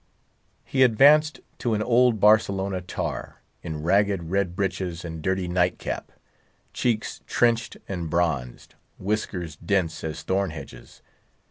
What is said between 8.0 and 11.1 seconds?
bronzed, whiskers dense as thorn hedges.